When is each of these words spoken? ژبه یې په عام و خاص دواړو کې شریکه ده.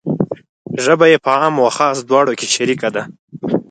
ژبه 0.83 1.05
یې 1.11 1.17
په 1.25 1.31
عام 1.37 1.55
و 1.59 1.73
خاص 1.77 1.97
دواړو 2.09 2.37
کې 2.39 2.47
شریکه 2.55 2.89
ده. 2.95 3.03